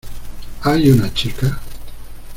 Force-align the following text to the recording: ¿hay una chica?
¿hay 0.63 0.89
una 0.89 1.13
chica? 1.13 1.59